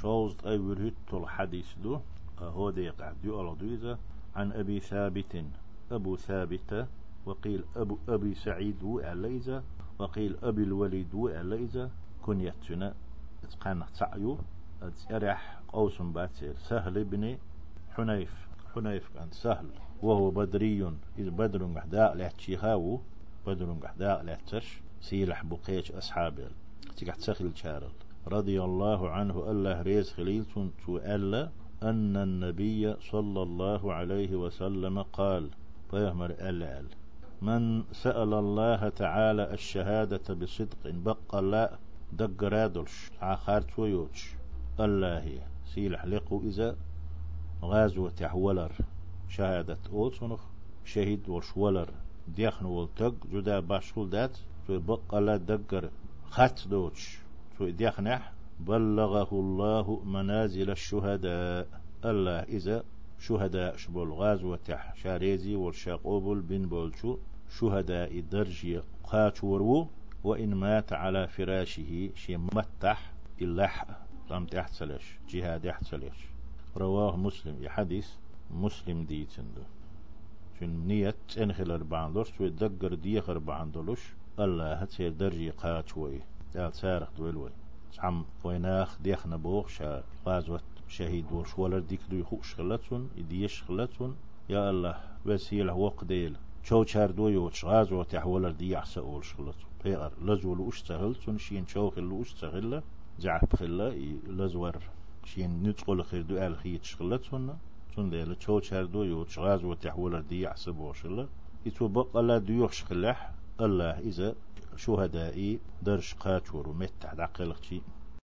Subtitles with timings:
[0.00, 2.00] شوز أي ورهت الحديث دو
[2.38, 3.98] هو ديقع دو ألا
[4.36, 5.44] عن أبي ثابت
[5.92, 6.88] أبو ثابت
[7.26, 9.62] وقيل أبو أبي سعيد وعليزة
[9.98, 11.90] وقيل أبي الوليد وعليزة
[12.22, 12.94] كنيتنا
[13.44, 14.38] إتقان تعيو
[15.10, 17.38] أريح قوس باتير سهل ابن
[17.90, 19.66] حنيف حنيف كان سهل
[20.02, 23.00] وهو بدري إذ بدر قحداء لحتشيخاو
[23.46, 26.50] بدر قحداء لحتش سيلح بقيش أصحابه
[26.96, 27.90] تقعد سخل شارل.
[28.28, 30.44] رضي الله عنه الله ريز خليل
[30.88, 31.50] ألا
[31.82, 35.50] أن النبي صلى الله عليه وسلم قال
[35.90, 36.88] فيهمر ألا ألا
[37.42, 41.78] من سأل الله تعالى الشهادة بصدق بقى لا
[42.12, 44.34] دق رادلش عخار تويوش
[44.80, 46.76] الله سيلح لقو إذا
[47.62, 48.72] غازوة تحولر
[49.28, 50.40] شهادة أوتسونخ
[50.84, 51.90] شهيد ورش ولر
[52.28, 54.38] ديخن ولتق جدا باشول دات
[54.68, 55.90] بقى لا دقر
[56.30, 57.25] خات دوتش.
[57.62, 58.32] ديخنح.
[58.60, 61.68] بلغه الله منازل الشهداء.
[62.04, 62.84] الله إذا
[63.18, 67.18] شهداء شبول غازوة تح شاريزي والشاقوبل بن بولشو.
[67.58, 69.88] شهداء درجي قاتورو.
[70.24, 73.84] وإن مات على فراشه شي متح إلاح
[74.30, 76.18] لم تحتلش جهاد يحتلش
[76.76, 77.62] رواه مسلم.
[77.62, 78.16] يحدث
[78.50, 79.62] مسلم ديتندو
[80.60, 82.40] شن نية انخل أربعان دولش.
[82.40, 84.00] ويدقر ديخ أربعان دولش.
[84.38, 86.20] الله هتسير درجي قاتوي.
[86.54, 87.50] دال سارق دولوي
[87.98, 94.16] عم فويناخ ديخ نبوخ شا غازوة شهيد وش ولا ديك دو يخوش خلتون يديش خلتون
[94.48, 100.68] يا الله وسيله وقديل شو شار دو يوتش غازوة تحول دي أحسأول شغلتون بيغر لزول
[100.68, 102.82] اشتغل تون شين شو خلو اشتغل
[103.18, 103.88] زعب خلا
[104.38, 104.76] لزور
[105.24, 107.58] شين نتقول خير دو آل خيت شغلتون
[107.94, 111.26] تون ديلا شو شار دو يوتش غازوة تحول دي أحسب وشلا
[111.66, 113.30] يتو بقى لا ديوخ شخلح
[113.60, 114.34] الله إذا
[114.76, 117.80] شهدائي درش قاتور ومتع دعقلق